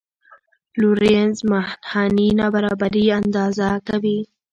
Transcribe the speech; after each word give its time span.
لورینز 0.79 1.37
منحني 1.49 2.27
نابرابري 2.39 3.05
اندازه 3.19 3.67
کوي. 3.87 4.19